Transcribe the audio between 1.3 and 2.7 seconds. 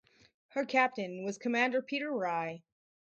Commander Peter Rye.